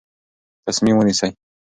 [0.65, 1.29] تصمیم ونیسئ.